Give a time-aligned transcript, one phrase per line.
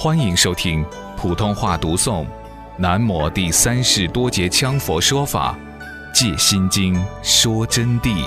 [0.00, 2.24] 欢迎收听普通话读诵
[2.78, 5.58] 《南摩第三世多杰羌佛说法·
[6.14, 8.24] 戒心经》说真谛。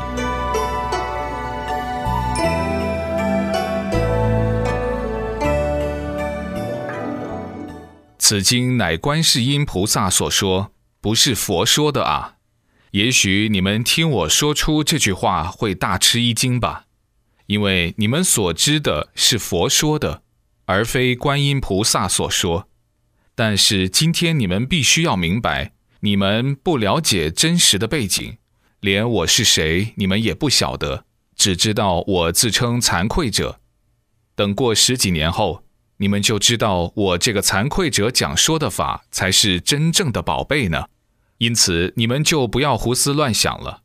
[8.19, 12.33] 此经乃观世音菩萨所说，不是佛说的啊！
[12.91, 16.87] 也许你们听我说出这句话会大吃一惊吧，
[17.45, 20.23] 因为你们所知的是佛说的，
[20.71, 22.69] 而非观音菩萨所说。
[23.35, 28.37] 但是今天你们必须要明白，你们不了解真实的背景，
[28.79, 31.03] 连我是谁你们也不晓得，
[31.35, 33.59] 只知道我自称惭愧者。
[34.35, 35.63] 等过十几年后。
[35.97, 40.85] 你们就知道我这个惭愧者讲说的法才是真正的宝贝呢，
[41.37, 43.83] 因此你们就不要胡思乱想了。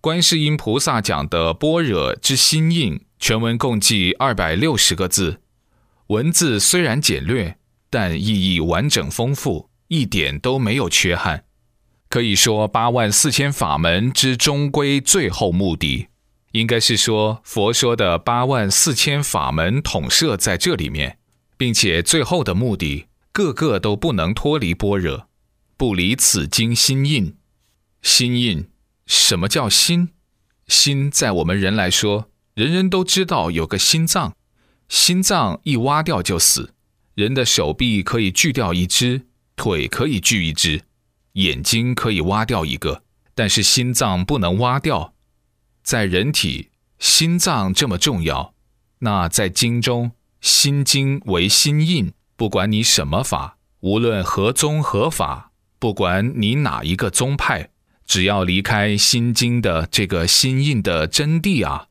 [0.00, 5.42] 观世音菩萨讲的般若之心印，全文共计二百六十个字，
[6.10, 7.56] 文字虽然简略，
[7.88, 11.44] 但意义完整丰富，一点都没有缺憾。
[12.08, 16.08] 可以说八万四千法门之终归最后目的，
[16.50, 21.18] 应该是说佛说的八万四千法门统摄在这里面。
[21.56, 25.28] 并且最后的目的，个个都不能脱离般若，
[25.76, 27.36] 不离此经心印。
[28.02, 28.68] 心印，
[29.06, 30.08] 什么叫心？
[30.66, 34.34] 心在我们人来说，人人都知道有个心脏，
[34.90, 36.74] 心脏一挖掉就死。
[37.14, 40.82] 人的手臂可以锯掉一只，腿可以锯一只，
[41.34, 45.14] 眼睛可以挖掉一个，但是心脏不能挖掉。
[45.82, 48.52] 在人体，心脏这么重要，
[48.98, 50.12] 那在经中。
[50.40, 57.68] 心经为心印，不管你什么法，无论何宗何法，不管你哪一个宗派，
[58.06, 61.88] 只要离开心经的这个心印的真谛啊，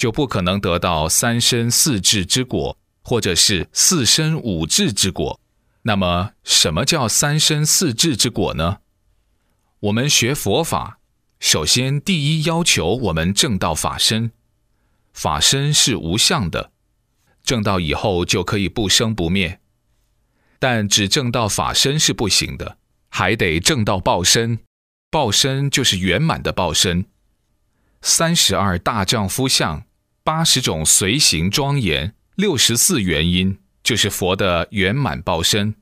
[0.00, 5.38] 就不可能得到三身四智之果，或者是四身五智之果。
[5.82, 8.78] 那么，什么叫三身四智之果呢？
[9.80, 11.00] 我们学佛法，
[11.38, 14.30] 首先第一要求我们正道法身，
[15.12, 16.72] 法身是无相的。
[17.42, 19.60] 证到以后就可以不生不灭，
[20.58, 22.78] 但只证到法身是不行的，
[23.10, 24.60] 还得证到报身。
[25.10, 27.04] 报身就是圆满的报身。
[28.00, 29.82] 三十二大丈夫相，
[30.22, 35.74] 八十种随行庄严，六十四原因，就是佛的圆满报身。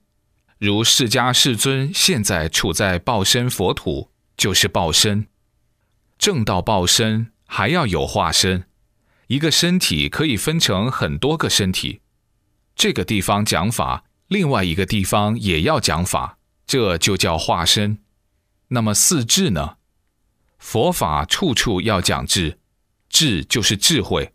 [0.59, 5.27] 如释迦世尊现在处在报身佛土，就是报身。
[6.19, 8.65] 正道报身还要有化身。
[9.27, 12.01] 一个身体可以分成很多个身体，
[12.75, 17.99] 这个地方讲法，另外一个地方也要讲法，这就叫化身。
[18.69, 19.77] 那么四智呢？
[20.59, 22.59] 佛法处处要讲智，
[23.09, 24.33] 智就是智慧，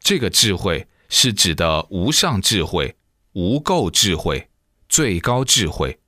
[0.00, 2.96] 这个智慧是指的无上智慧、
[3.32, 4.48] 无垢智慧、
[4.88, 5.98] 最高智慧，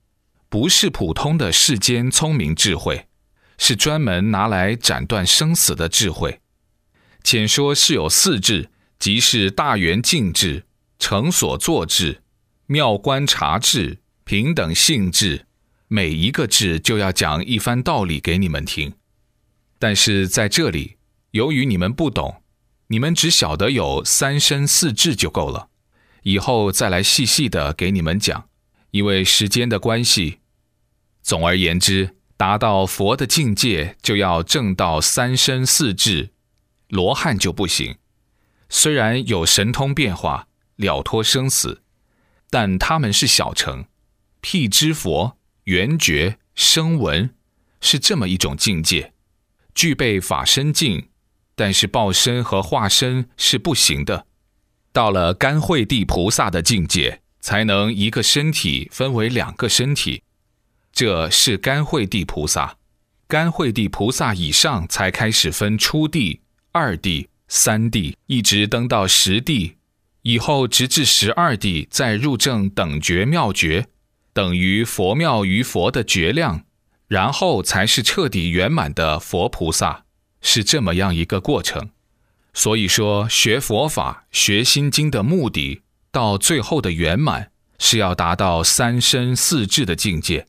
[0.49, 3.07] 不是普通的世间聪明智慧，
[3.59, 6.41] 是专门拿来斩断生死的智慧。
[7.23, 10.65] 浅说是有四智，即是大圆净智、
[10.99, 12.23] 成所作智、
[12.67, 15.47] 妙观察智、平等性智。
[15.89, 18.95] 每一个智就要讲一番道理给你们听。
[19.79, 20.97] 但是在这里，
[21.35, 22.43] 由于你们不懂，
[22.87, 25.69] 你们只晓得有三身四智就够了。
[26.23, 28.49] 以后再来细细的给你们讲，
[28.93, 30.39] 因为时间的关系。
[31.23, 36.31] 总而言之，达到佛的境界，就要证到三身四智。
[36.87, 37.97] 罗汉就不行，
[38.69, 40.47] 虽然有神通变化
[40.77, 41.83] 了脱生死，
[42.49, 43.87] 但他们是小乘，
[44.41, 47.35] 辟支佛、圆觉、声闻，
[47.81, 49.15] 是这么一种境界，
[49.75, 51.09] 具备法身境，
[51.55, 54.27] 但是报身和化身是不行的。
[54.93, 60.23] 到了甘惠地菩萨的境界，才能一个身体分为两个身体，
[60.93, 62.77] 这是甘惠地菩萨。
[63.27, 66.43] 甘惠地菩萨以上才开始分初地。
[66.73, 69.77] 二地、三地，一直登到十地，
[70.23, 73.87] 以后直至十二地，再入正等觉妙觉，
[74.33, 76.65] 等于佛妙于佛的觉量，
[77.07, 80.04] 然后才是彻底圆满的佛菩萨，
[80.45, 81.91] 是这么样一个过程。
[82.53, 85.83] 所以说，学佛法、学心经的目的，
[86.13, 87.51] 到最后的圆满，
[87.81, 90.47] 是要达到三身四智的境界。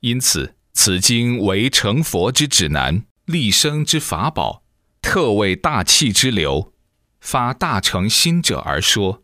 [0.00, 4.62] 因此，此经为成佛之指南，立生之法宝。
[5.02, 6.74] 特为大气之流，
[7.20, 9.22] 发大乘心者而说。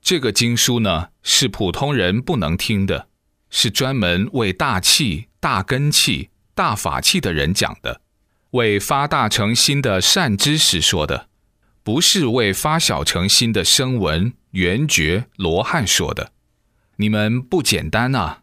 [0.00, 3.08] 这个经书呢，是普通人不能听的，
[3.50, 8.00] 是专门为大气、大根气、大法器的人讲的，
[8.54, 11.28] 为发大乘心的善知识说的。
[11.82, 16.30] 不是为发小成心的声闻、缘觉、罗汉说的。
[16.96, 18.42] 你们不简单啊！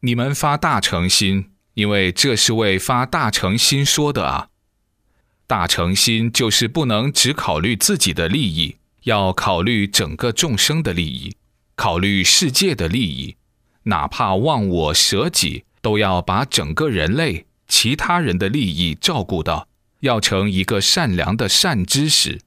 [0.00, 4.48] 你们发大成心，因为这是为发大成心说的啊。
[5.48, 11.36] 大成心就是不能只考虑自己的利益，要考虑整个众生的利益，
[11.74, 13.34] 考虑世界的利益，
[13.82, 19.68] 哪怕忘我舍己，都要把整个人类、其他人的利益照顾到，
[20.00, 22.40] 要成一个善良的善知识。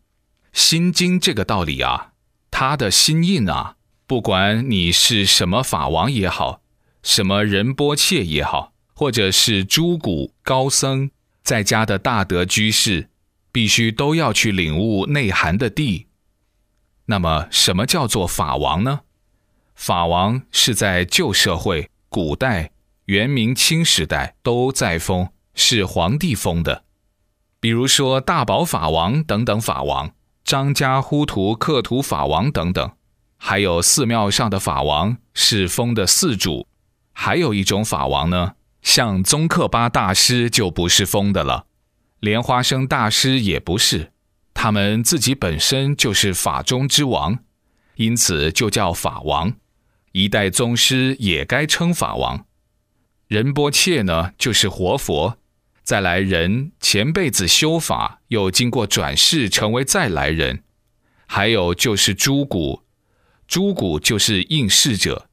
[0.51, 2.11] 心经这个道理啊，
[2.51, 6.61] 他的心印啊，不管你是什么法王也好，
[7.01, 11.09] 什么仁波切也好，或者是诸古高僧
[11.41, 13.09] 在家的大德居士，
[13.51, 16.07] 必须都要去领悟内涵的地。
[17.05, 19.01] 那么，什么叫做法王呢？
[19.73, 22.71] 法王是在旧社会、古代、
[23.05, 26.83] 元、明、清时代都在封，是皇帝封的，
[27.59, 30.13] 比如说大宝法王等等法王。
[30.45, 32.91] 张家呼图克图法王等等，
[33.37, 36.67] 还有寺庙上的法王是封的寺主，
[37.13, 41.67] 还有一种法王呢，像宗喀巴大师就不是封的了，
[42.19, 44.11] 莲花生大师也不是，
[44.53, 47.39] 他们自己本身就是法中之王，
[47.95, 49.53] 因此就叫法王。
[50.11, 52.45] 一代宗师也该称法王。
[53.33, 55.39] 仁波切呢，就是活佛。
[55.81, 60.61] 再来人前辈子修法，又经过转世成为再来人，
[61.25, 62.83] 还有就是诸古，
[63.47, 65.29] 诸古就是应世者，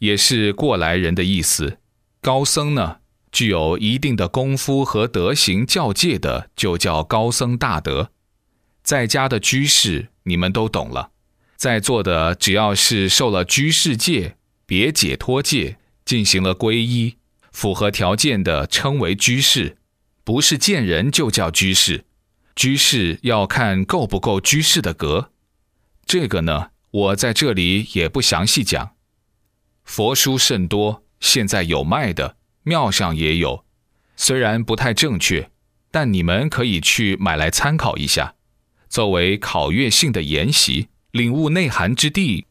[0.00, 1.78] 也是过来人的意思。
[2.20, 2.96] 高僧呢，
[3.30, 8.10] 具有一定的功夫和德行教戒的，就叫高僧大德。
[8.82, 11.12] 在家的居士，你们都懂了。
[11.54, 14.36] 在座的只要是受了居士戒、
[14.66, 17.14] 别解脱戒，进行了皈依。
[17.52, 19.76] 符合条件的称为居士，
[20.24, 22.04] 不是见人就叫居士。
[22.56, 25.30] 居士要看够不够居士的格。
[26.04, 28.92] 这个呢，我在这里也不详细讲。
[29.84, 33.64] 佛书甚多，现在有卖的，庙上也有。
[34.16, 35.50] 虽然不太正确，
[35.90, 38.34] 但你们可以去买来参考一下，
[38.88, 42.46] 作为考阅性的研习，领悟内涵之地。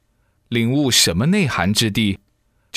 [0.48, 2.20] 领悟什么内涵之地？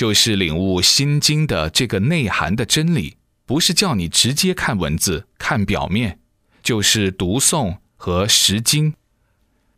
[0.02, 6.19] 就是领悟《心经》的这个内涵的真理，不是叫你直接看文字、看表面，
[6.60, 8.94] 就是读诵和识经。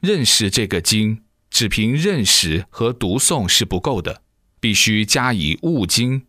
[0.00, 4.22] 认识这个经，只凭认识和读诵是不够的，
[4.60, 6.22] 必须加以悟经。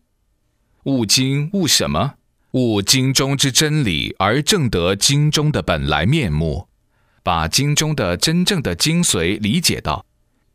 [0.83, 2.15] 悟经悟什么？
[2.51, 6.67] 悟经中之真理，而正得经中的本来面目，
[7.23, 10.05] 把经中的真正的精髓理解到。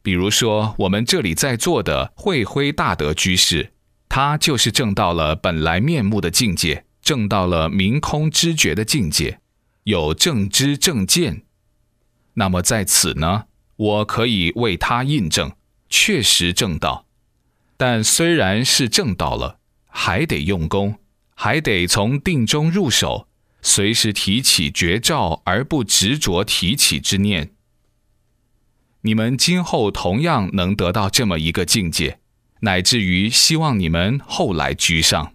[0.02, 3.73] 比如说，我们这里在座的慧辉大德居士，
[4.08, 9.41] 他就是证到了本来面目的境界，证到了明空知觉的境界，
[9.85, 11.43] 有正知正见。
[12.35, 13.44] 那么在此呢，
[13.76, 15.52] 我可以为他印证，
[15.88, 17.06] 确实证到。
[17.76, 20.99] 但虽然是证到了，还得用功，
[21.35, 23.26] 还得从定中入手，
[23.61, 27.52] 随时提起绝照，而不执着提起之念。
[29.02, 32.19] 你们今后同样能得到这么一个境界，
[32.61, 35.32] 乃至于希望你们后来居上。